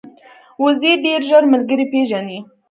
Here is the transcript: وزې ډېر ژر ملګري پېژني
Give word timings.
وزې 0.63 0.91
ډېر 1.05 1.19
ژر 1.29 1.43
ملګري 1.53 1.85
پېژني 1.91 2.39